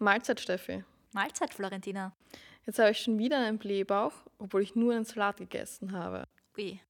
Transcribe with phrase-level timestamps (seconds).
[0.00, 0.82] Mahlzeit, Steffi.
[1.12, 2.12] Mahlzeit, Florentina.
[2.64, 6.24] Jetzt habe ich schon wieder einen Blähbauch, obwohl ich nur einen Salat gegessen habe.
[6.56, 6.80] Ui.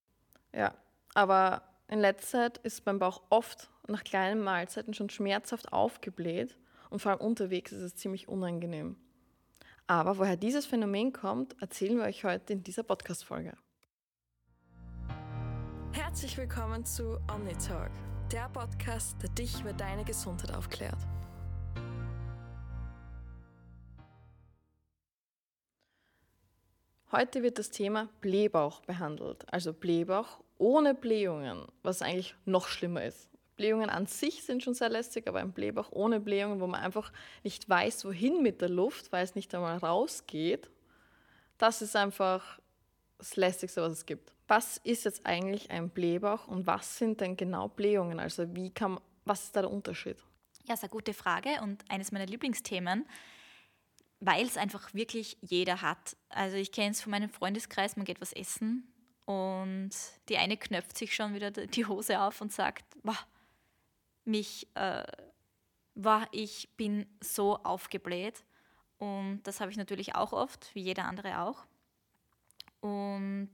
[0.54, 0.74] Ja,
[1.14, 6.56] aber in letzter Zeit ist mein Bauch oft nach kleinen Mahlzeiten schon schmerzhaft aufgebläht
[6.88, 8.96] und vor allem unterwegs ist es ziemlich unangenehm.
[9.88, 13.54] Aber woher dieses Phänomen kommt, erzählen wir euch heute in dieser Podcast-Folge.
[15.92, 17.90] Herzlich willkommen zu OmniTalk,
[18.30, 20.98] der Podcast, der dich über deine Gesundheit aufklärt.
[27.12, 33.28] Heute wird das Thema Blähbauch behandelt, also Blähbauch ohne Blähungen, was eigentlich noch schlimmer ist.
[33.56, 37.12] Blähungen an sich sind schon sehr lästig, aber ein Blähbauch ohne Blähungen, wo man einfach
[37.42, 40.70] nicht weiß, wohin mit der Luft, weil es nicht einmal rausgeht,
[41.58, 42.60] das ist einfach
[43.18, 44.32] das Lästigste, was es gibt.
[44.46, 48.20] Was ist jetzt eigentlich ein Blähbauch und was sind denn genau Blähungen?
[48.20, 50.16] Also wie kann, was ist da der Unterschied?
[50.64, 53.04] Ja, sehr gute Frage und eines meiner Lieblingsthemen
[54.20, 56.16] weil es einfach wirklich jeder hat.
[56.28, 58.86] Also ich kenne es von meinem Freundeskreis, man geht was essen
[59.24, 59.90] und
[60.28, 63.26] die eine knöpft sich schon wieder die Hose auf und sagt, wow,
[64.24, 65.04] mich, äh,
[65.94, 68.44] wow, ich bin so aufgebläht.
[68.98, 71.64] Und das habe ich natürlich auch oft, wie jeder andere auch.
[72.80, 73.52] Und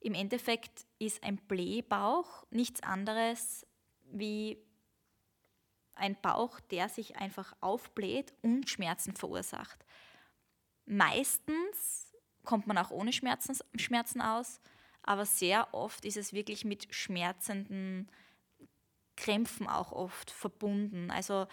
[0.00, 3.66] im Endeffekt ist ein Blähbauch nichts anderes
[4.10, 4.58] wie
[5.96, 9.84] ein Bauch, der sich einfach aufbläht und Schmerzen verursacht.
[10.86, 12.12] Meistens
[12.44, 14.60] kommt man auch ohne Schmerzen, Schmerzen aus,
[15.02, 18.10] aber sehr oft ist es wirklich mit schmerzenden
[19.16, 21.10] Krämpfen auch oft verbunden.
[21.10, 21.46] Also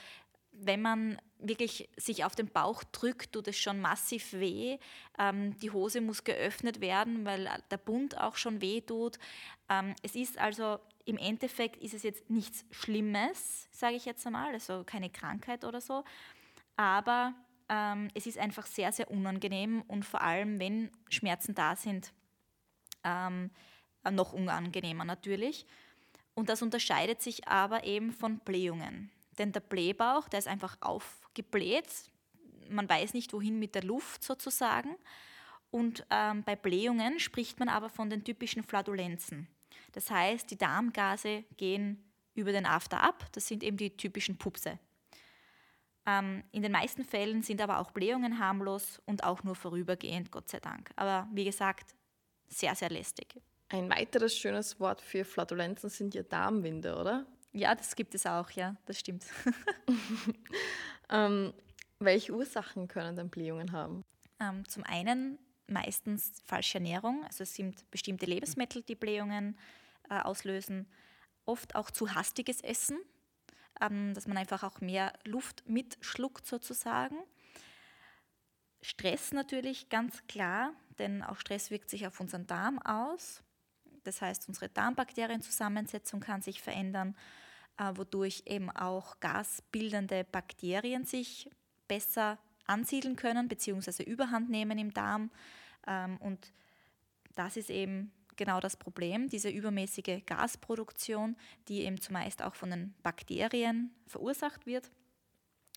[0.51, 4.77] wenn man wirklich sich auf den Bauch drückt, tut es schon massiv weh.
[5.17, 9.17] Ähm, die Hose muss geöffnet werden, weil der Bund auch schon weh tut.
[9.69, 14.53] Ähm, es ist also im Endeffekt ist es jetzt nichts Schlimmes, sage ich jetzt einmal,
[14.53, 16.03] also keine Krankheit oder so,
[16.75, 17.33] aber
[17.69, 22.13] ähm, es ist einfach sehr, sehr unangenehm und vor allem, wenn Schmerzen da sind,
[23.03, 23.49] ähm,
[24.09, 25.65] noch unangenehmer natürlich.
[26.33, 29.11] Und das unterscheidet sich aber eben von Blähungen.
[29.37, 31.87] Denn der Blähbauch, der ist einfach aufgebläht,
[32.69, 34.95] man weiß nicht wohin mit der Luft sozusagen.
[35.69, 39.47] Und ähm, bei Blähungen spricht man aber von den typischen Flatulenzen.
[39.91, 42.03] Das heißt, die Darmgase gehen
[42.33, 43.25] über den After ab.
[43.33, 44.79] Das sind eben die typischen Pupse.
[46.05, 50.49] Ähm, in den meisten Fällen sind aber auch Blähungen harmlos und auch nur vorübergehend, Gott
[50.49, 50.91] sei Dank.
[50.95, 51.95] Aber wie gesagt,
[52.47, 53.35] sehr, sehr lästig.
[53.69, 57.25] Ein weiteres schönes Wort für Flatulenzen sind ja Darmwinde, oder?
[57.53, 59.25] Ja, das gibt es auch, ja, das stimmt.
[61.09, 61.53] ähm,
[61.99, 64.03] welche Ursachen können denn Blähungen haben?
[64.39, 65.37] Ähm, zum einen
[65.67, 67.23] meistens falsche Ernährung.
[67.25, 69.57] Also es sind bestimmte Lebensmittel, die Blähungen
[70.11, 70.87] äh, auslösen.
[71.45, 72.99] Oft auch zu hastiges Essen,
[73.79, 77.15] ähm, dass man einfach auch mehr Luft mitschluckt sozusagen.
[78.81, 83.41] Stress natürlich ganz klar, denn auch Stress wirkt sich auf unseren Darm aus.
[84.03, 87.15] Das heißt, unsere Darmbakterienzusammensetzung kann sich verändern,
[87.77, 91.49] äh, wodurch eben auch gasbildende Bakterien sich
[91.87, 94.03] besser ansiedeln können bzw.
[94.03, 95.31] überhand nehmen im Darm.
[95.87, 96.51] Ähm, und
[97.35, 101.35] das ist eben genau das Problem, diese übermäßige Gasproduktion,
[101.67, 104.91] die eben zumeist auch von den Bakterien verursacht wird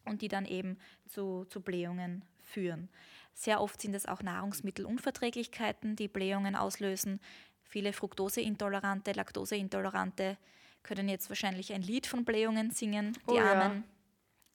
[0.05, 2.89] und die dann eben zu, zu Blähungen führen.
[3.33, 7.21] Sehr oft sind es auch Nahrungsmittelunverträglichkeiten, die Blähungen auslösen.
[7.65, 10.39] Viele Fructoseintolerante, Laktoseintolerante
[10.83, 13.85] können jetzt wahrscheinlich ein Lied von Blähungen singen, die oh, Armen.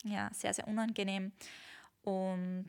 [0.04, 0.12] Ja.
[0.12, 1.34] ja, sehr, sehr unangenehm.
[2.04, 2.68] Und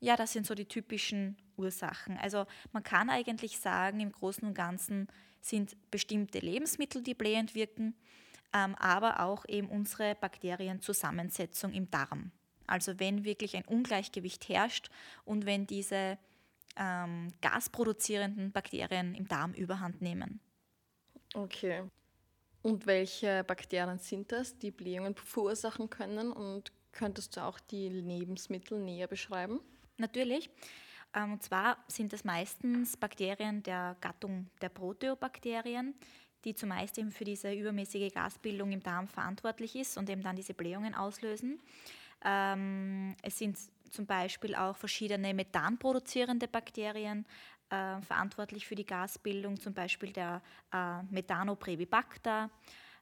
[0.00, 2.16] ja, das sind so die typischen Ursachen.
[2.18, 5.08] Also man kann eigentlich sagen, im Großen und Ganzen
[5.40, 7.94] sind bestimmte Lebensmittel, die blähend wirken,
[8.52, 12.32] ähm, aber auch eben unsere Bakterienzusammensetzung im Darm.
[12.66, 14.90] Also wenn wirklich ein Ungleichgewicht herrscht
[15.24, 16.18] und wenn diese
[16.76, 20.40] ähm, gasproduzierenden Bakterien im Darm überhand nehmen.
[21.34, 21.84] Okay.
[22.62, 28.80] Und welche Bakterien sind das, die Blähungen verursachen können und Könntest du auch die Lebensmittel
[28.80, 29.60] näher beschreiben?
[29.98, 30.50] Natürlich.
[31.14, 35.94] Ähm, und zwar sind das meistens Bakterien der Gattung der Proteobakterien,
[36.44, 40.54] die zumeist eben für diese übermäßige Gasbildung im Darm verantwortlich ist und eben dann diese
[40.54, 41.60] Blähungen auslösen.
[42.24, 43.58] Ähm, es sind
[43.90, 47.26] zum Beispiel auch verschiedene methanproduzierende Bakterien
[47.70, 52.50] äh, verantwortlich für die Gasbildung, zum Beispiel der äh, Methanobrevibacter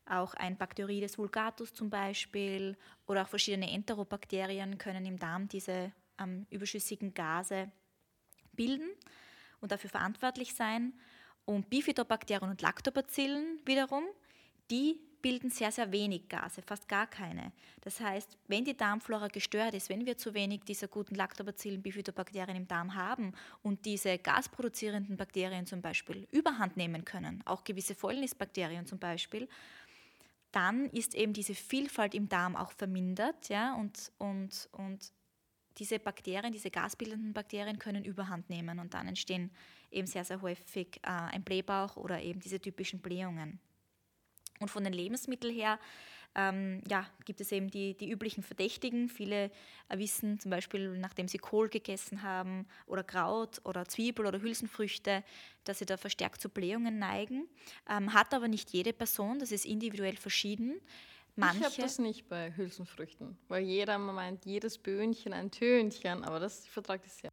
[0.08, 2.76] auch ein Bacteroides vulgatus zum Beispiel
[3.06, 7.70] oder auch verschiedene Enterobakterien können im Darm diese ähm, überschüssigen Gase
[8.56, 8.88] bilden
[9.60, 10.92] und dafür verantwortlich sein.
[11.44, 14.04] Und Bifidobakterien und Lactobacillen wiederum,
[14.70, 17.52] die bilden sehr, sehr wenig Gase, fast gar keine.
[17.80, 22.56] Das heißt, wenn die Darmflora gestört ist, wenn wir zu wenig dieser guten Lactobacillen, Bifidobakterien
[22.56, 23.32] im Darm haben
[23.62, 29.48] und diese gasproduzierenden Bakterien zum Beispiel überhand nehmen können, auch gewisse Fäulnisbakterien zum Beispiel,
[30.52, 35.12] dann ist eben diese Vielfalt im Darm auch vermindert ja, und, und, und
[35.78, 39.50] diese Bakterien, diese gasbildenden Bakterien können überhand nehmen und dann entstehen
[39.90, 43.58] eben sehr, sehr häufig äh, ein Blähbauch oder eben diese typischen Blähungen.
[44.60, 45.78] Und von den Lebensmitteln her
[46.36, 49.08] ähm, ja, gibt es eben die, die üblichen Verdächtigen.
[49.08, 49.50] Viele
[49.88, 55.24] äh, wissen zum Beispiel, nachdem sie Kohl gegessen haben oder Kraut oder Zwiebel oder Hülsenfrüchte,
[55.64, 57.48] dass sie da verstärkt zu Blähungen neigen.
[57.88, 60.78] Ähm, hat aber nicht jede Person, das ist individuell verschieden.
[61.36, 61.58] Manche.
[61.58, 66.66] Ich habe das nicht bei Hülsenfrüchten, weil jeder meint, jedes Böhnchen ein Tönchen, aber das
[66.66, 67.30] vertragt ich sehr.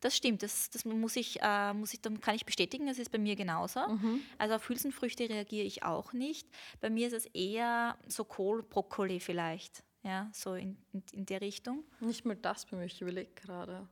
[0.00, 3.18] Das stimmt, das, das muss ich, äh, muss ich, kann ich bestätigen, das ist bei
[3.18, 3.80] mir genauso.
[3.88, 4.20] Mhm.
[4.36, 6.46] Also auf Hülsenfrüchte reagiere ich auch nicht.
[6.80, 11.40] Bei mir ist es eher so Kohl, Brokkoli vielleicht, ja, so in, in, in der
[11.40, 11.82] Richtung.
[12.00, 13.88] Nicht mal das bei mir, ich überlege gerade.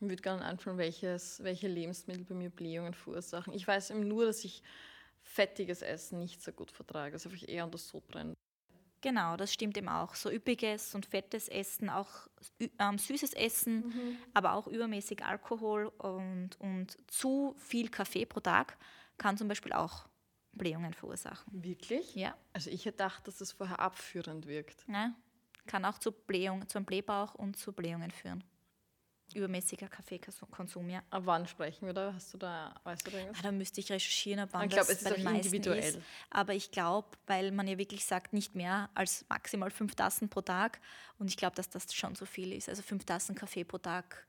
[0.00, 3.52] Mir würde gerne anschauen, welches, welche Lebensmittel bei mir Blähungen verursachen.
[3.52, 4.64] Ich weiß eben nur, dass ich
[5.22, 8.34] fettiges Essen nicht so gut vertrage, also einfach eher unter Sodbrennen.
[9.00, 10.14] Genau, das stimmt eben auch.
[10.14, 12.28] So üppiges und fettes Essen, auch
[12.78, 14.16] ähm, süßes Essen, mhm.
[14.32, 18.78] aber auch übermäßig Alkohol und, und zu viel Kaffee pro Tag
[19.18, 20.08] kann zum Beispiel auch
[20.52, 21.64] Blähungen verursachen.
[21.64, 22.14] Wirklich?
[22.14, 22.36] Ja.
[22.52, 24.84] Also ich hätte gedacht, dass das vorher abführend wirkt.
[24.86, 25.16] Nein,
[25.66, 28.44] kann auch zu Blähung, zu einem Blähbauch und zu Blähungen führen
[29.34, 31.02] übermäßiger Kaffeekonsum, ja.
[31.10, 32.12] Ab wann sprechen wir da?
[32.14, 33.38] Hast du da, weißt du da irgendwas?
[33.40, 35.96] Ah, da müsste ich recherchieren, ab wann ich glaub, das bei den meisten individuell.
[35.96, 35.98] ist.
[36.30, 40.40] Aber ich glaube, weil man ja wirklich sagt, nicht mehr als maximal fünf Tassen pro
[40.40, 40.80] Tag.
[41.18, 42.68] Und ich glaube, dass das schon so viel ist.
[42.68, 44.26] Also fünf Tassen Kaffee pro Tag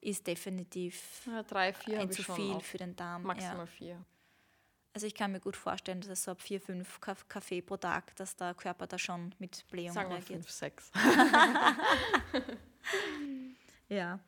[0.00, 3.22] ist definitiv ja, drei, vier ein zu viel für den Darm.
[3.24, 3.66] Maximal ja.
[3.66, 4.04] vier.
[4.94, 8.16] Also ich kann mir gut vorstellen, dass es so ab vier, fünf Kaffee pro Tag,
[8.16, 10.40] dass der Körper da schon mit Blähungen Sagen reagiert.
[10.40, 10.90] fünf, sechs.
[13.88, 14.20] ja.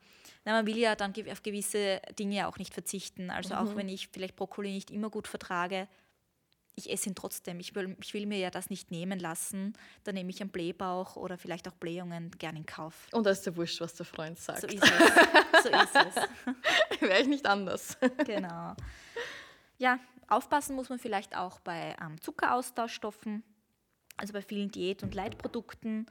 [0.45, 3.29] Na, man will ja dann auf gewisse Dinge auch nicht verzichten.
[3.29, 3.59] Also mhm.
[3.59, 5.87] auch wenn ich vielleicht Brokkoli nicht immer gut vertrage,
[6.75, 7.59] ich esse ihn trotzdem.
[7.59, 9.73] Ich will, ich will mir ja das nicht nehmen lassen.
[10.03, 13.07] Dann nehme ich einen Blähbauch oder vielleicht auch Blähungen gerne in Kauf.
[13.11, 14.61] Und da ist der Wurscht, was der Freund sagt.
[14.61, 15.63] So ist es.
[15.63, 17.01] So ist es.
[17.01, 17.97] Wäre ich nicht anders.
[18.25, 18.75] genau.
[19.77, 23.43] Ja, aufpassen muss man vielleicht auch bei ähm, Zuckeraustauschstoffen,
[24.17, 26.05] also bei vielen Diät- und Leitprodukten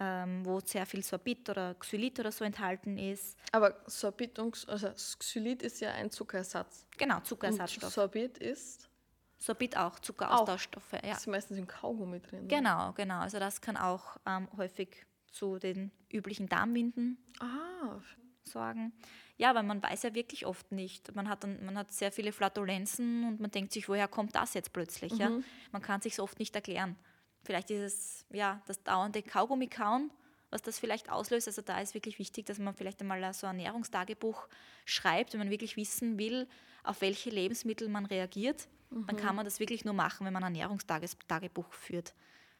[0.00, 3.38] ähm, wo sehr viel Sorbit oder Xylit oder so enthalten ist.
[3.52, 6.86] Aber Sorbit und also Xylit ist ja ein Zuckerersatz.
[6.96, 7.84] Genau, Zuckerersatzstoff.
[7.84, 8.88] Und Sorbit ist?
[9.36, 10.92] Sorbit auch, Zuckeraustauschstoffe.
[10.92, 11.00] Ja.
[11.10, 12.48] Das ist meistens im Kaugummi drin.
[12.48, 13.20] Genau, genau.
[13.20, 18.00] Also das kann auch ähm, häufig zu den üblichen Darmwinden ah.
[18.44, 18.92] sorgen.
[19.36, 21.14] Ja, weil man weiß ja wirklich oft nicht.
[21.14, 24.52] Man hat, dann, man hat sehr viele Flatulenzen und man denkt sich, woher kommt das
[24.54, 25.12] jetzt plötzlich?
[25.14, 25.20] Mhm.
[25.20, 25.30] Ja?
[25.72, 26.96] Man kann sich oft nicht erklären.
[27.44, 30.10] Vielleicht ist es ja, das dauernde Kaugummi kauen,
[30.50, 31.48] was das vielleicht auslöst.
[31.48, 34.48] Also da ist wirklich wichtig, dass man vielleicht einmal so ein Ernährungstagebuch
[34.84, 36.46] schreibt, wenn man wirklich wissen will,
[36.84, 38.68] auf welche Lebensmittel man reagiert.
[38.90, 39.06] Mhm.
[39.06, 42.14] Dann kann man das wirklich nur machen, wenn man ein Ernährungstagebuch führt.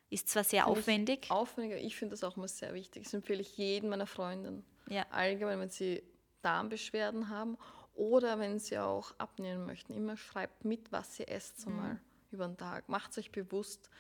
[0.08, 1.20] Ist zwar sehr find aufwendig.
[1.24, 3.04] Ich aufwendiger, ich finde das auch immer sehr wichtig.
[3.04, 4.64] Das empfehle ich jedem meiner Freundinnen.
[4.88, 5.06] Ja.
[5.10, 6.02] Allgemein, wenn sie
[6.42, 7.56] Darmbeschwerden haben
[7.94, 9.92] oder wenn sie auch abnehmen möchten.
[9.92, 11.76] Immer schreibt mit, was sie esst, so mhm.
[11.76, 12.00] mal
[12.32, 12.88] über den Tag.
[12.88, 13.90] Macht euch bewusst,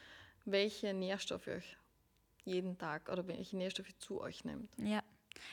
[0.52, 1.76] welche Nährstoffe euch
[2.44, 4.70] jeden Tag oder welche Nährstoffe zu euch nehmt.
[4.78, 5.02] Ja.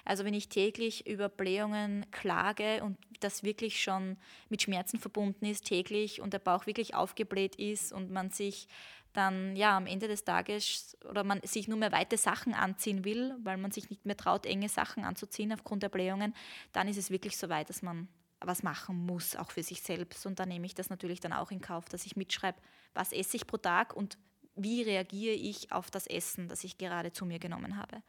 [0.06, 4.18] Also wenn ich täglich über Blähungen klage und das wirklich schon
[4.50, 8.68] mit Schmerzen verbunden ist, täglich und der Bauch wirklich aufgebläht ist und man sich
[9.14, 13.36] dann ja am Ende des Tages oder man sich nur mehr weite Sachen anziehen will,
[13.44, 16.36] weil man sich nicht mehr traut, enge Sachen anzuziehen aufgrund der Blähungen,
[16.72, 18.08] dann ist es wirklich so weit, dass man
[18.40, 20.26] was machen muss, auch für sich selbst.
[20.26, 22.60] Und da nehme ich das natürlich dann auch in Kauf, dass ich mitschreibe,
[22.94, 24.18] was esse ich pro Tag und
[24.58, 28.02] wie reagiere ich auf das Essen, das ich gerade zu mir genommen habe.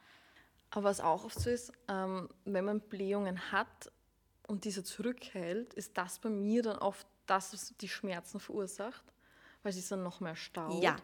[0.71, 3.91] Aber was auch oft so ist, ähm, wenn man Blähungen hat
[4.47, 9.03] und diese zurückhält, ist das bei mir dann oft das, was die Schmerzen verursacht,
[9.63, 10.83] weil es dann noch mehr staut.
[10.83, 10.95] Ja.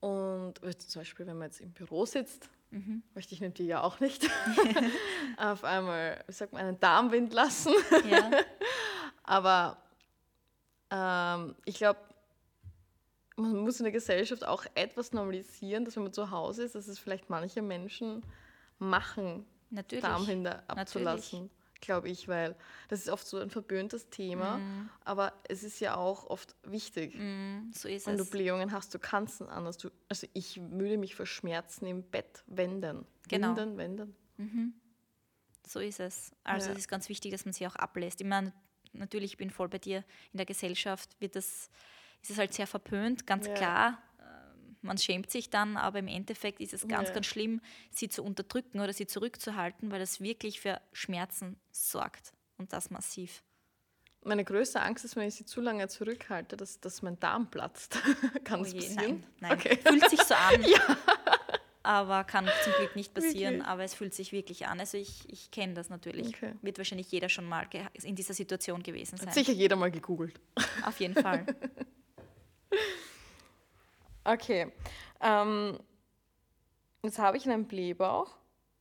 [0.00, 3.02] Und zum Beispiel, wenn man jetzt im Büro sitzt, mhm.
[3.14, 4.28] möchte ich mit dir ja auch nicht,
[5.36, 7.72] auf einmal, wie sagt man, einen Darmwind lassen.
[8.08, 8.30] Ja.
[9.24, 9.78] Aber
[10.90, 11.98] ähm, ich glaube,
[13.36, 16.88] man muss in der Gesellschaft auch etwas normalisieren, dass wenn man zu Hause ist, dass
[16.88, 18.22] es vielleicht manche Menschen
[18.78, 20.04] machen, Natürlich.
[20.04, 21.50] Darmhinder abzulassen,
[21.80, 22.56] glaube ich, weil
[22.88, 24.90] das ist oft so ein verböhntes Thema, mm.
[25.04, 27.14] aber es ist ja auch oft wichtig.
[27.14, 28.24] Mm, so ist wenn es.
[28.24, 29.76] du Blähungen hast, du kannst es anders.
[29.76, 33.06] Du, also ich würde mich vor Schmerzen im Bett wenden.
[33.28, 33.56] Genau.
[33.56, 34.16] Wenden, wenden.
[34.36, 34.74] Mhm.
[35.66, 36.32] So ist es.
[36.44, 36.72] Also ja.
[36.72, 38.20] es ist ganz wichtig, dass man sich auch ablässt.
[38.20, 38.52] Ich meine,
[38.92, 40.04] natürlich, ich bin voll bei dir.
[40.32, 41.70] In der Gesellschaft wird das
[42.22, 43.54] ist es halt sehr verpönt, ganz ja.
[43.54, 44.02] klar.
[44.82, 47.14] man schämt sich dann, aber im Endeffekt ist es ganz, Ja.
[47.14, 52.72] ganz schlimm, sie zu unterdrücken oder sie zurückzuhalten, weil das wirklich für Schmerzen sorgt und
[52.72, 53.42] das massiv.
[54.24, 57.98] Meine größte Angst ist, wenn ich sie zu lange zurückhalte, dass, dass mein Darm platzt.
[58.44, 59.24] Kann das Oh je, passieren?
[59.40, 59.52] Nein, nein.
[59.58, 59.78] Okay.
[59.84, 60.64] Fühlt sich so an.
[61.82, 63.68] Aber kann zum Glück nicht passieren, Wirklich?
[63.68, 64.80] aber es fühlt sich wirklich an.
[64.80, 66.26] Also ich, ich kenne das natürlich.
[66.34, 66.54] Okay.
[66.60, 67.68] Wird wahrscheinlich jeder schon mal
[68.02, 69.28] in dieser Situation gewesen sein.
[69.28, 70.40] Hat sicher jeder mal gegoogelt.
[70.84, 71.46] Auf jeden Fall.
[74.26, 74.72] Okay.
[75.20, 75.78] Ähm,
[77.02, 78.36] jetzt habe ich einen Blähbauch,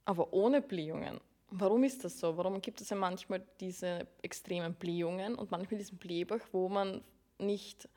[0.06, 1.20] aber ohne Blähungen.
[1.52, 2.36] Warum ist das so?
[2.36, 7.04] Warum gibt es ja manchmal diese extremen Blähungen und manchmal diesen Blähbauch, wo man
[7.38, 7.88] nicht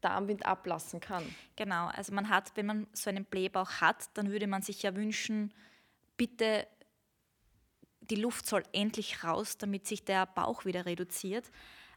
[0.00, 1.22] Darmwind ablassen kann?
[1.56, 4.96] Genau, also man hat, wenn man so einen Blähbauch hat, dann würde man sich ja
[4.96, 5.52] wünschen,
[6.16, 6.66] bitte
[8.00, 11.44] die Luft soll endlich raus, damit sich der Bauch wieder reduziert.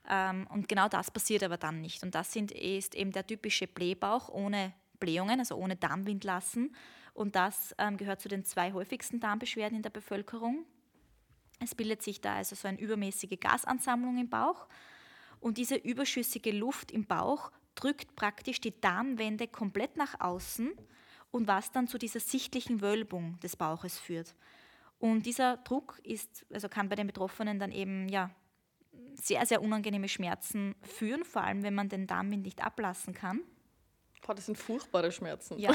[0.10, 2.04] Ähm, und genau das passiert aber dann nicht.
[2.04, 6.76] Und das sind, ist eben der typische Blähbauch ohne Blähungen, also ohne Darmwind lassen.
[7.14, 10.66] Und das ähm, gehört zu den zwei häufigsten Darmbeschwerden in der Bevölkerung.
[11.60, 14.68] Es bildet sich da also so eine übermäßige Gasansammlung im Bauch.
[15.40, 20.72] Und diese überschüssige Luft im Bauch drückt praktisch die Darmwände komplett nach außen
[21.32, 24.36] und was dann zu dieser sichtlichen Wölbung des Bauches führt.
[25.00, 28.32] Und dieser Druck ist, also kann bei den Betroffenen dann eben ja,
[29.16, 33.42] sehr, sehr unangenehme Schmerzen führen, vor allem wenn man den Darmwind nicht ablassen kann.
[34.26, 35.60] Boah, das sind furchtbare Schmerzen.
[35.60, 35.72] Ja.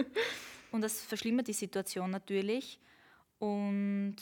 [0.72, 2.80] und das verschlimmert die Situation natürlich.
[3.38, 4.16] Und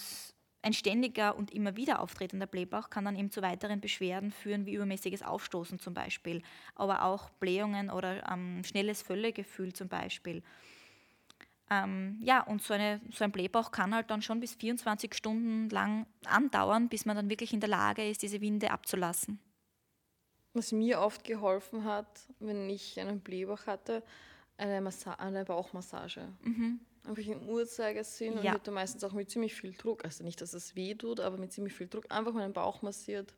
[0.62, 4.75] ein ständiger und immer wieder auftretender Blähbauch kann dann eben zu weiteren Beschwerden führen, wie
[4.75, 6.42] übermäßiges Aufstoßen zum Beispiel,
[6.75, 10.42] aber auch Blähungen oder ähm, schnelles Völlegefühl zum Beispiel.
[11.72, 15.70] Ähm, ja, und so, eine, so ein Blähbauch kann halt dann schon bis 24 Stunden
[15.70, 19.38] lang andauern, bis man dann wirklich in der Lage ist, diese Winde abzulassen.
[20.54, 24.02] Was mir oft geholfen hat, wenn ich einen Blähbauch hatte,
[24.58, 26.28] eine, Massa eine Bauchmassage.
[27.04, 28.50] Einfach im Uhrzeigersinn und Ja.
[28.50, 30.04] ich hatte meistens auch mit ziemlich viel Druck.
[30.04, 33.34] Also nicht, dass es weh tut, aber mit ziemlich viel Druck einfach meinen Bauch massiert.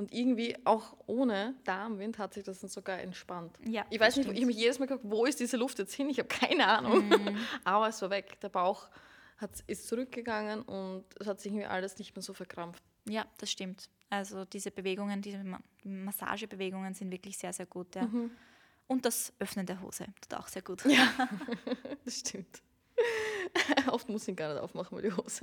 [0.00, 3.58] Und irgendwie auch ohne Darmwind hat sich das dann sogar entspannt.
[3.66, 4.38] Ja, ich weiß nicht, stimmt.
[4.38, 6.08] ich habe mich jedes Mal gefragt, wo ist diese Luft jetzt hin?
[6.08, 7.06] Ich habe keine Ahnung.
[7.06, 7.36] Mhm.
[7.64, 8.40] aber es war weg.
[8.40, 8.88] Der Bauch
[9.36, 12.82] hat, ist zurückgegangen und es hat sich irgendwie alles nicht mehr so verkrampft.
[13.10, 13.90] Ja, das stimmt.
[14.08, 17.94] Also diese Bewegungen, diese Ma Massagebewegungen sind wirklich sehr, sehr gut.
[17.94, 18.08] Ja.
[18.86, 20.82] Und das Öffnen der Hose tut auch sehr gut.
[20.86, 21.12] Ja,
[22.06, 22.62] das stimmt.
[23.90, 25.42] Oft muss ich gar nicht aufmachen mit die Hose.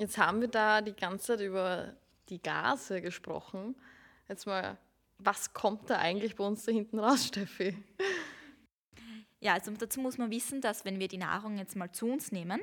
[0.00, 1.94] Jetzt haben wir da die ganze Zeit über
[2.30, 3.76] die Gase gesprochen.
[4.30, 4.78] Jetzt mal,
[5.18, 7.76] was kommt da eigentlich bei uns da hinten raus, Steffi?
[9.40, 12.32] Ja, also dazu muss man wissen, dass wenn wir die Nahrung jetzt mal zu uns
[12.32, 12.62] nehmen,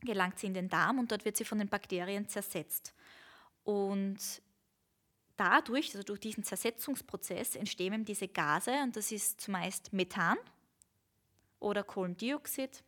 [0.00, 2.94] gelangt sie in den Darm und dort wird sie von den Bakterien zersetzt.
[3.64, 4.18] Und
[5.36, 10.38] dadurch, also durch diesen Zersetzungsprozess, entstehen eben diese Gase und das ist zumeist Methan
[11.60, 12.82] oder Kohlendioxid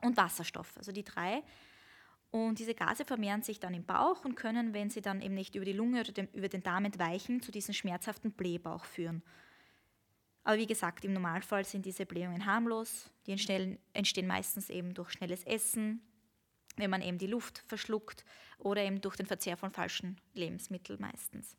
[0.00, 1.44] und Wasserstoff, also die drei.
[2.32, 5.54] Und diese Gase vermehren sich dann im Bauch und können, wenn sie dann eben nicht
[5.54, 9.22] über die Lunge oder dem, über den Darm entweichen, zu diesem schmerzhaften Blähbauch führen.
[10.42, 13.10] Aber wie gesagt, im Normalfall sind diese Blähungen harmlos.
[13.26, 16.00] Die entstehen, entstehen meistens eben durch schnelles Essen,
[16.76, 18.24] wenn man eben die Luft verschluckt
[18.58, 21.58] oder eben durch den Verzehr von falschen Lebensmitteln meistens.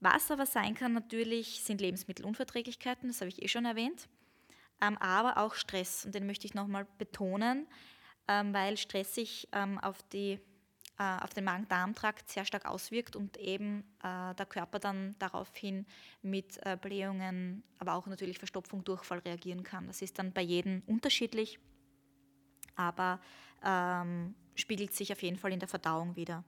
[0.00, 4.08] Was aber sein kann natürlich, sind Lebensmittelunverträglichkeiten, das habe ich eh schon erwähnt,
[4.82, 6.04] ähm, aber auch Stress.
[6.04, 7.68] Und den möchte ich nochmal betonen,
[8.26, 10.40] weil Stress sich ähm, auf, die,
[10.98, 15.86] äh, auf den Magen-Darm-Trakt sehr stark auswirkt und eben äh, der Körper dann daraufhin
[16.22, 19.86] mit äh, Blähungen, aber auch natürlich Verstopfung, Durchfall reagieren kann.
[19.86, 21.58] Das ist dann bei jedem unterschiedlich,
[22.76, 23.20] aber
[23.64, 26.44] ähm, spiegelt sich auf jeden Fall in der Verdauung wieder.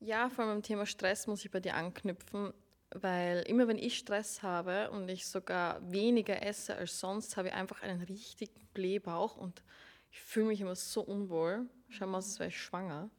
[0.00, 2.52] Ja, vor allem beim Thema Stress muss ich bei dir anknüpfen,
[2.90, 7.54] weil immer wenn ich Stress habe und ich sogar weniger esse als sonst, habe ich
[7.54, 9.62] einfach einen richtigen Blähbauch und
[10.10, 11.68] ich fühle mich immer so unwohl.
[11.88, 13.10] Schau mal als wäre ich schwanger.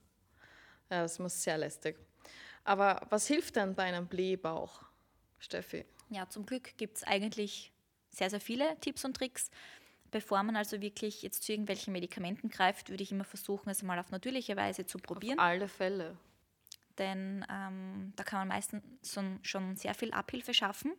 [0.90, 1.98] Ja, das ist immer sehr lästig.
[2.64, 4.84] Aber was hilft denn bei einem Blähbauch,
[5.40, 5.86] Steffi?
[6.10, 7.72] Ja, zum Glück gibt es eigentlich
[8.10, 9.50] sehr, sehr viele Tipps und Tricks.
[10.12, 14.00] Bevor man also wirklich jetzt zu irgendwelchen Medikamenten greift, würde ich immer versuchen, es mal
[14.00, 15.38] auf natürliche Weise zu probieren.
[15.40, 16.18] Auf alle Fälle.
[16.98, 18.84] denn ähm, da kann man meistens
[19.44, 20.94] schon, sehr viel Abhilfe schaffen.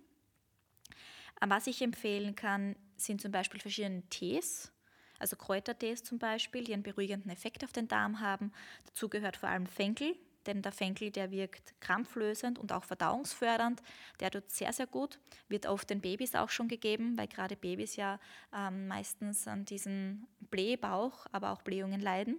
[1.42, 4.72] Ähm, Was ich empfehlen kann, sind zum Beispiel verschiedene Tees,
[5.20, 8.52] also Kräutertees zum Beispiel, die einen beruhigenden Effekt auf den Darm haben.
[8.86, 13.82] Dazu gehört vor allem Fenchel, denn der Fenchel, der wirkt krampflösend und auch verdauungsfördernd.
[14.20, 17.96] Der tut sehr, sehr gut, wird oft den Babys auch schon gegeben, weil gerade Babys
[17.96, 18.18] ja
[18.56, 22.38] ähm, meistens an diesem Blähbauch, aber auch Blähungen leiden.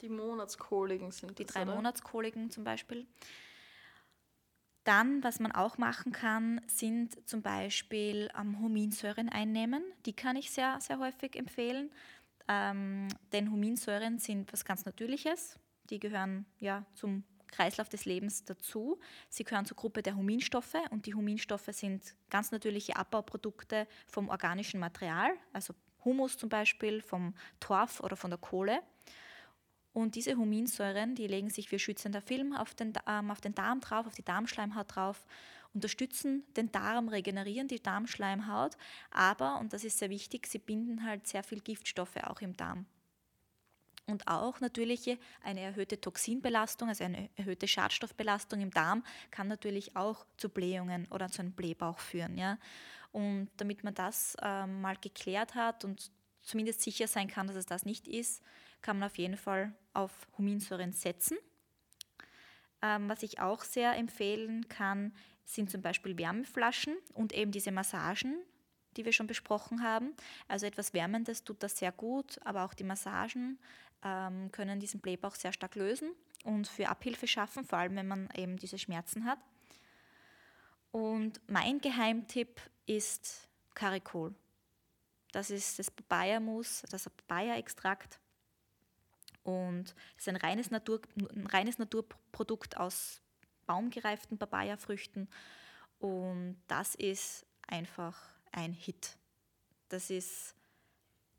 [0.00, 1.74] Die Monatskoliken sind Die das, drei oder?
[1.74, 3.06] Monatskoliken zum Beispiel.
[4.88, 9.84] Dann, was man auch machen kann, sind zum Beispiel ähm, Huminsäuren einnehmen.
[10.06, 11.90] Die kann ich sehr, sehr häufig empfehlen.
[12.48, 15.58] Ähm, denn Huminsäuren sind was ganz Natürliches.
[15.90, 18.98] Die gehören ja zum Kreislauf des Lebens dazu.
[19.28, 24.80] Sie gehören zur Gruppe der Huminstoffe und die Huminstoffe sind ganz natürliche Abbauprodukte vom organischen
[24.80, 28.80] Material, also Humus zum Beispiel, vom Torf oder von der Kohle.
[29.98, 33.80] Und diese Huminsäuren, die legen sich wie schützender Film auf den, ähm, auf den Darm
[33.80, 35.26] drauf, auf die Darmschleimhaut drauf,
[35.74, 38.76] unterstützen den Darm, regenerieren die Darmschleimhaut,
[39.10, 42.86] aber, und das ist sehr wichtig, sie binden halt sehr viel Giftstoffe auch im Darm.
[44.06, 49.02] Und auch natürlich eine erhöhte Toxinbelastung, also eine erhöhte Schadstoffbelastung im Darm,
[49.32, 52.38] kann natürlich auch zu Blähungen oder zu einem Blähbauch führen.
[52.38, 52.56] Ja?
[53.10, 56.12] Und damit man das ähm, mal geklärt hat und
[56.42, 58.44] zumindest sicher sein kann, dass es das nicht ist,
[58.82, 61.36] kann man auf jeden Fall auf Huminsäuren setzen.
[62.82, 65.12] Ähm, was ich auch sehr empfehlen kann,
[65.44, 68.36] sind zum Beispiel Wärmeflaschen und eben diese Massagen,
[68.96, 70.14] die wir schon besprochen haben.
[70.46, 73.58] Also etwas Wärmendes tut das sehr gut, aber auch die Massagen
[74.04, 76.10] ähm, können diesen Blähbauch sehr stark lösen
[76.44, 79.38] und für Abhilfe schaffen, vor allem wenn man eben diese Schmerzen hat.
[80.90, 84.34] Und mein Geheimtipp ist Karikol.
[85.32, 88.18] Das ist das Papaya-Mus, das Papaya-Extrakt.
[89.48, 93.22] Und es ist ein reines, Natur, ein reines Naturprodukt aus
[93.64, 95.26] baumgereiften Papaya-Früchten.
[96.00, 98.18] Und das ist einfach
[98.52, 99.16] ein Hit.
[99.88, 100.54] Das ist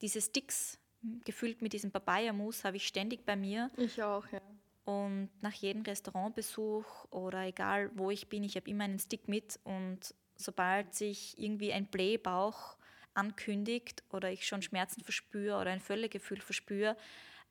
[0.01, 0.79] diese Sticks,
[1.23, 3.69] gefüllt mit diesem Papaya-Mus, habe ich ständig bei mir.
[3.77, 4.41] Ich auch, ja.
[4.85, 9.59] Und nach jedem Restaurantbesuch oder egal wo ich bin, ich habe immer einen Stick mit.
[9.63, 12.75] Und sobald sich irgendwie ein Blähbauch
[13.13, 16.97] ankündigt oder ich schon Schmerzen verspüre oder ein Völlegefühl verspüre,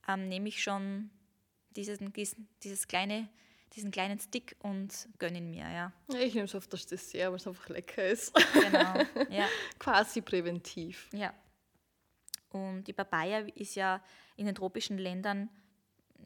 [0.09, 1.11] ähm, nehme ich schon
[1.77, 1.99] dieses,
[2.63, 3.29] dieses kleine,
[3.75, 5.71] diesen kleinen Stick und gönne ihn mir.
[5.71, 5.93] Ja.
[6.09, 8.35] ja ich nehme es auf das Dessert, weil es einfach lecker ist.
[8.55, 8.95] Genau,
[9.31, 9.47] ja.
[9.79, 11.09] Quasi präventiv.
[11.13, 11.33] Ja.
[12.51, 14.03] Und die Papaya ist ja
[14.37, 15.51] in den tropischen Ländern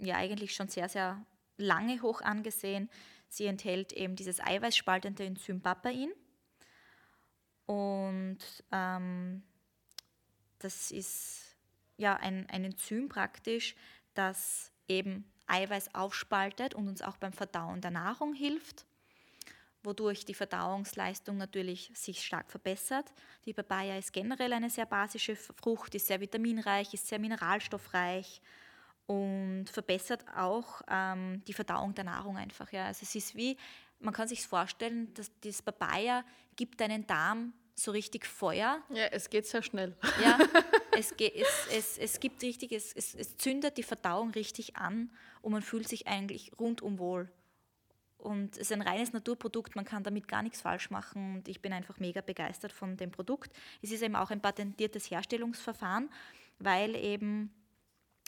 [0.01, 1.25] ja eigentlich schon sehr, sehr
[1.57, 2.89] lange hoch angesehen.
[3.29, 6.13] Sie enthält eben dieses eiweißspaltende Enzym Papain.
[7.67, 8.39] Und
[8.71, 9.43] ähm,
[10.59, 11.52] das ist
[11.97, 13.75] ja ein, ein Enzym praktisch,
[14.15, 18.87] das eben Eiweiß aufspaltet und uns auch beim Verdauen der Nahrung hilft
[19.85, 23.13] wodurch die Verdauungsleistung natürlich sich stark verbessert.
[23.45, 28.41] Die Papaya ist generell eine sehr basische Frucht, ist sehr vitaminreich, ist sehr mineralstoffreich
[29.07, 32.71] und verbessert auch ähm, die Verdauung der Nahrung einfach.
[32.73, 32.87] Ja.
[32.87, 33.57] Also es ist wie,
[33.99, 36.25] man kann sich vorstellen, dass das Papaya
[36.57, 38.83] gibt deinen Darm so richtig Feuer.
[38.91, 39.97] Ja, es geht sehr schnell.
[40.23, 40.39] Ja,
[40.93, 45.53] es, es, es, es gibt richtig, es, es, es zündet die Verdauung richtig an und
[45.53, 47.31] man fühlt sich eigentlich rundum wohl.
[48.19, 51.61] Und es ist ein reines Naturprodukt, man kann damit gar nichts falsch machen und ich
[51.61, 53.51] bin einfach mega begeistert von dem Produkt.
[53.83, 56.09] Es ist eben auch ein patentiertes Herstellungsverfahren,
[56.61, 57.53] weil eben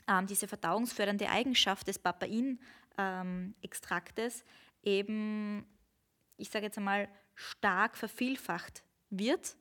[0.09, 4.47] ähm, diese verdauungsfördernde Eigenschaft des Papain-Extraktes ähm,
[4.83, 5.65] eben,
[6.39, 9.57] ich sage jetzt einmal, stark vervielfacht wird,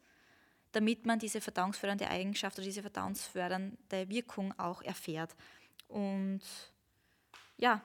[0.73, 5.35] damit man diese verdauungsfördernde Eigenschaft oder diese verdauungsfördernde Wirkung auch erfährt.
[5.87, 6.41] Und
[7.57, 7.81] ja,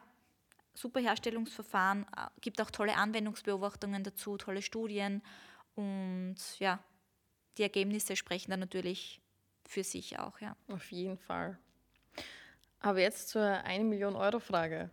[0.75, 5.23] super Herstellungsverfahren, äh, gibt auch tolle Anwendungsbeobachtungen dazu, tolle Studien
[5.75, 6.83] und ja,
[7.57, 9.21] die Ergebnisse sprechen dann natürlich
[9.67, 10.57] für sich auch, ja.
[10.69, 11.59] Auf jeden Fall.
[12.81, 14.91] Aber jetzt zur 1 Million Euro Frage.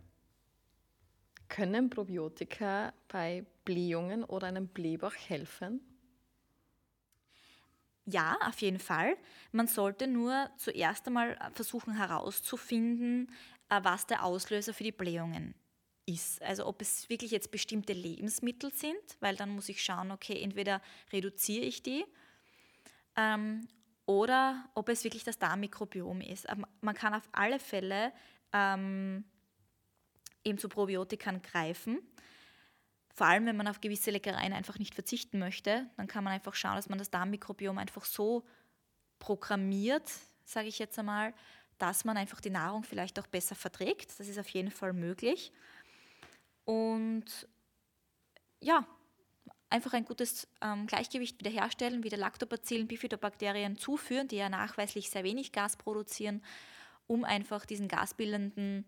[1.48, 5.80] Können Probiotika bei Blähungen oder einem Blähbauch helfen?
[8.06, 9.18] Ja, auf jeden Fall.
[9.52, 13.32] Man sollte nur zuerst einmal versuchen herauszufinden,
[13.70, 15.56] äh, was der Auslöser für die Blähungen
[16.06, 16.42] ist.
[16.44, 20.82] Also ob es wirklich jetzt bestimmte Lebensmittel sind, weil dann muss ich schauen, okay, entweder
[21.12, 22.06] reduziere ich die
[23.16, 23.68] ähm,
[24.06, 26.48] oder ob es wirklich das Darmmikrobiom ist.
[26.48, 28.14] Aber man kann auf alle Fälle
[28.54, 29.24] ähm,
[30.44, 32.00] eben zu Probiotikern greifen.
[33.16, 36.54] Vor allem, wenn man auf gewisse Leckereien einfach nicht verzichten möchte, dann kann man einfach
[36.54, 38.46] schauen, dass man das Darmmikrobiom einfach so
[39.20, 40.12] programmiert,
[40.44, 41.34] sage ich jetzt einmal,
[41.78, 44.20] dass man einfach die Nahrung vielleicht auch besser verträgt.
[44.20, 45.54] Das ist auf jeden Fall möglich.
[46.66, 47.48] Und
[48.60, 48.86] ja,
[49.70, 55.54] einfach ein gutes ähm, Gleichgewicht wiederherstellen, wieder Lactobacillen, Bifidobakterien zuführen, die ja nachweislich sehr wenig
[55.54, 56.44] Gas produzieren,
[57.08, 58.86] um einfach diesen gasbildenden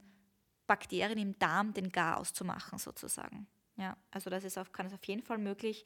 [0.66, 3.48] Bakterien im Darm den Gar auszumachen sozusagen.
[3.78, 5.86] Ja, also das ist auf, kann es auf jeden Fall möglich.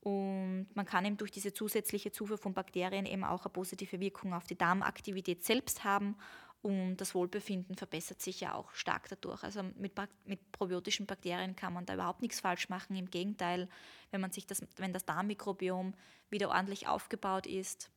[0.00, 4.32] Und man kann eben durch diese zusätzliche Zufuhr von Bakterien eben auch eine positive Wirkung
[4.32, 6.16] auf die Darmaktivität selbst haben
[6.62, 9.42] Und das Wohlbefinden verbessert sich ja auch stark dadurch.
[9.44, 9.92] Also mit,
[10.26, 12.96] mit probiotischen Bakterien kann man da überhaupt nichts falsch machen.
[12.96, 13.68] Im Gegenteil,
[14.10, 15.94] wenn, man sich das, wenn das Darmmikrobiom
[16.28, 17.90] wieder ordentlich aufgebaut ist,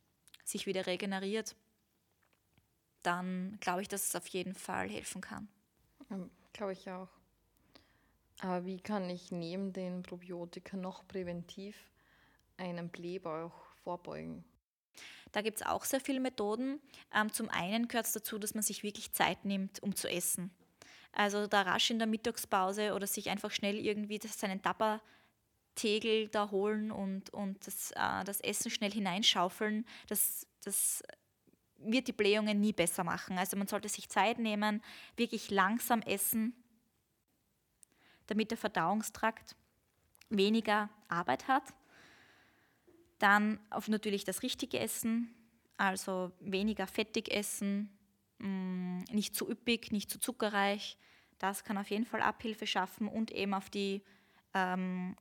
[0.46, 1.56] sich wieder regeneriert,
[3.02, 5.50] dann glaube ich, dass es auf jeden Fall helfen kann.
[6.54, 7.10] glaube ich auch.
[8.40, 11.76] Aber wie kann ich neben den Probiotika noch präventiv
[12.58, 14.44] einem Blähbauch vorbeugen?
[15.32, 16.80] Da gibt es auch sehr viele Methoden.
[17.14, 20.52] Ähm, zum einen gehört es dazu, dass man sich wirklich Zeit nimmt, um zu essen.
[21.12, 26.92] Also da rasch in der Mittagspause oder sich einfach schnell irgendwie seinen Tappertegel da holen
[26.92, 31.04] und, und das, äh, das Essen schnell hineinschaufeln, das, das
[31.78, 33.38] wird die Blähungen nie besser machen.
[33.38, 34.84] Also man sollte sich Zeit nehmen,
[35.18, 36.56] wirklich langsam essen,
[38.28, 39.56] damit der Verdauungstrakt
[40.30, 41.64] weniger Arbeit hat
[43.24, 45.34] dann auf natürlich das richtige Essen,
[45.78, 47.90] also weniger fettig essen,
[48.40, 50.98] mm, nicht zu üppig, nicht zu zuckerreich.
[51.40, 54.04] Das kann auf jeden Fall Abhilfe schaffen und eben auf die
[54.54, 55.16] ähm,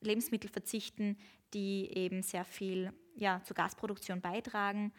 [0.00, 1.16] Lebensmittel verzichten,
[1.54, 4.92] die eben sehr viel ja, zur Gasproduktion beitragen.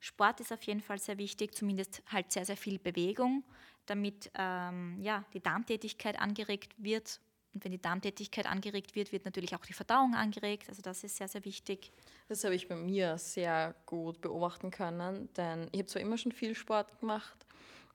[0.00, 3.44] Sport ist auf jeden Fall sehr wichtig, zumindest halt sehr, sehr viel Bewegung,
[3.86, 7.20] damit ähm, ja, die Darmtätigkeit angeregt wird
[7.54, 10.68] und wenn die Darmtätigkeit angeregt wird, wird natürlich auch die Verdauung angeregt.
[10.68, 11.92] Also das ist sehr, sehr wichtig.
[12.28, 16.32] Das habe ich bei mir sehr gut beobachten können, denn ich habe zwar immer schon
[16.32, 17.46] viel Sport gemacht,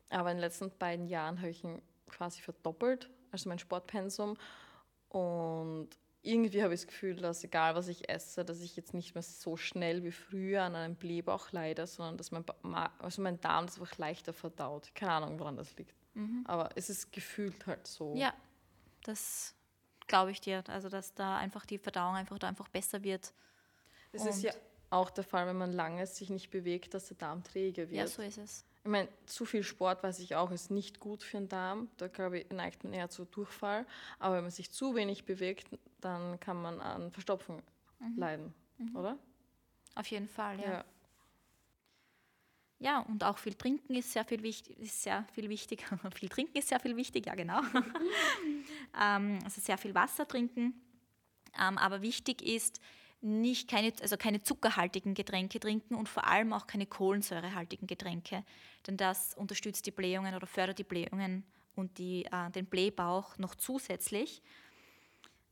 [0.10, 4.38] aber in den letzten beiden Jahren habe ich ihn quasi verdoppelt, also mein Sportpensum.
[5.10, 5.90] Und
[6.24, 9.22] irgendwie habe ich das Gefühl, dass egal was ich esse, dass ich jetzt nicht mehr
[9.22, 12.46] so schnell wie früher an einem Blähbauch leide, sondern dass mein,
[13.00, 14.96] also mein Darm das einfach leichter verdaut.
[14.96, 15.94] Keine Ahnung, woran das liegt.
[16.14, 16.44] Mhm.
[16.48, 18.16] Aber es ist gefühlt halt so.
[18.16, 18.34] Ja,
[19.04, 19.54] das
[20.08, 20.64] glaube ich dir.
[20.68, 23.34] Also, dass da einfach die Verdauung einfach da einfach besser wird.
[24.14, 24.54] Es ist ja
[24.92, 27.98] auch der Fall, wenn man lange sich nicht bewegt, dass der Darm träge wird.
[27.98, 28.66] Ja, so ist es.
[28.84, 31.90] Ich meine, zu viel Sport, weiß ich auch, ist nicht gut für den Darm.
[31.96, 33.86] Da, glaube ich, neigt man eher zu Durchfall.
[34.20, 35.68] Aber wenn man sich zu wenig bewegt,
[36.02, 37.62] dann kann man an Verstopfung
[38.00, 38.18] mhm.
[38.18, 38.96] leiden, mhm.
[38.96, 39.18] oder?
[39.96, 40.72] Auf jeden Fall, ja.
[40.72, 40.86] ja.
[42.80, 44.78] Ja, und auch viel trinken ist sehr viel wichtig.
[44.78, 45.86] Ist sehr viel wichtig.
[46.16, 47.62] viel trinken ist sehr viel wichtig, ja genau.
[49.02, 50.74] ähm, also sehr viel Wasser trinken.
[51.58, 52.82] Ähm, aber wichtig ist,
[53.24, 58.44] nicht keine, also keine zuckerhaltigen Getränke trinken und vor allem auch keine kohlensäurehaltigen Getränke,
[58.86, 63.56] denn das unterstützt die Blähungen oder fördert die Blähungen und die, äh, den Blähbauch noch
[63.56, 64.42] zusätzlich.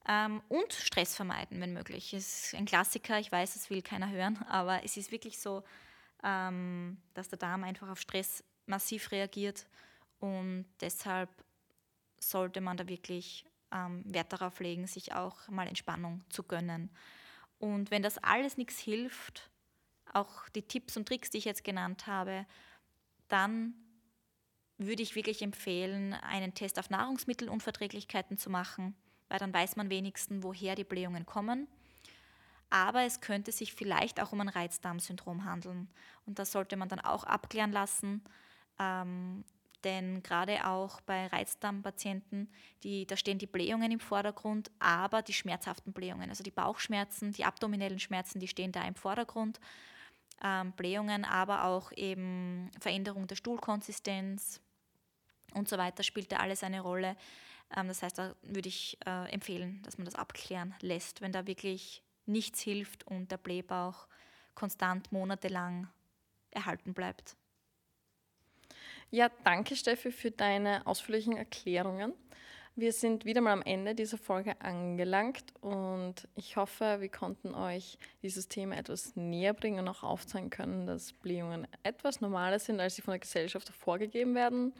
[0.07, 2.11] Ähm, und Stress vermeiden, wenn möglich.
[2.11, 5.63] Das ist ein Klassiker, ich weiß, das will keiner hören, aber es ist wirklich so,
[6.23, 9.65] ähm, dass der Darm einfach auf Stress massiv reagiert
[10.19, 11.29] und deshalb
[12.19, 16.91] sollte man da wirklich ähm, Wert darauf legen, sich auch mal Entspannung zu gönnen.
[17.61, 19.49] Und wenn das alles nichts hilft,
[20.13, 22.45] auch die Tipps und Tricks, die ich jetzt genannt habe,
[23.27, 23.73] dann
[24.77, 28.95] würde ich wirklich empfehlen, einen Test auf Nahrungsmittelunverträglichkeiten zu machen,
[29.29, 31.67] weil dann weiß man wenigstens, woher die Blähungen kommen
[32.71, 35.89] aber es könnte sich vielleicht auch um ein Reizdarmsyndrom handeln.
[36.25, 38.23] Und das sollte man dann auch abklären lassen,
[38.79, 39.43] ähm,
[39.83, 42.51] denn gerade auch bei Reizdarmpatienten,
[42.83, 47.45] die, da stehen die Blähungen im Vordergrund, aber die schmerzhaften Blähungen, also die Bauchschmerzen, die
[47.45, 49.59] abdominellen Schmerzen, die stehen da im Vordergrund.
[50.43, 54.59] Ähm, Blähungen, aber auch eben Veränderung der Stuhlkonsistenz
[55.53, 57.15] und so weiter spielt da alles eine Rolle.
[57.75, 61.45] Ähm, das heißt, da würde ich äh, empfehlen, dass man das abklären lässt, wenn da
[61.45, 64.07] wirklich nichts hilft und der Blähbauch
[64.55, 65.87] konstant monatelang
[66.51, 67.35] erhalten bleibt.
[69.13, 72.13] Ja, danke Steffi für deine ausführlichen Erklärungen.
[72.77, 77.97] Wir sind wieder mal am Ende dieser Folge angelangt und ich hoffe, wir konnten euch
[78.23, 82.95] dieses Thema etwas näher bringen und auch aufzeigen können, dass Blähungen etwas normaler sind, als
[82.95, 84.71] sie von der Gesellschaft vorgegeben werden.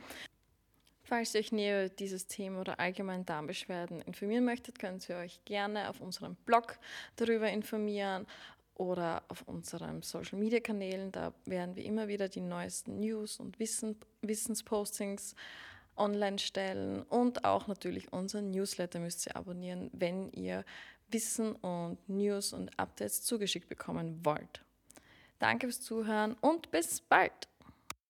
[1.03, 5.43] Falls ihr euch näher über dieses Thema oder allgemein Darmbeschwerden informieren möchtet, könnt ihr euch
[5.43, 6.79] gerne auf unserem Blog
[7.17, 8.25] darüber informieren
[8.81, 11.11] oder auf unseren Social Media Kanälen.
[11.11, 15.35] Da werden wir immer wieder die neuesten News und Wissen, Wissenspostings
[15.95, 20.65] online stellen und auch natürlich unseren Newsletter müsst ihr abonnieren, wenn ihr
[21.11, 24.63] Wissen und News und Updates zugeschickt bekommen wollt.
[25.37, 27.50] Danke fürs Zuhören und bis bald!